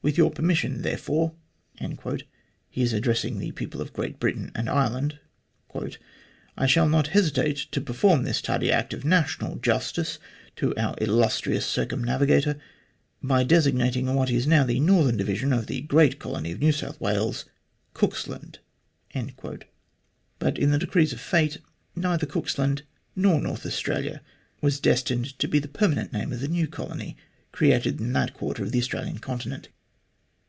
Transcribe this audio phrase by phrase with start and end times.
[0.00, 1.34] With your permission, therefore"
[2.70, 5.18] (he is addressing the people of Great Britain and Ireland),"
[6.56, 10.20] I shall not hesitate to perform this tardy act of national justice
[10.54, 12.60] to our illustrious circumnavigator
[13.24, 16.70] by desig nating what is now the northern division of the great colony of New
[16.70, 17.46] South Wales,
[17.92, 18.60] Cooksland."
[20.38, 21.58] But in the decrees of fate,
[21.96, 22.82] neither Cooksland
[23.16, 24.22] nor North Australia
[24.60, 27.16] was destined to be the permanent name of the new colony
[27.50, 29.70] created in that quarter of the Australian continent.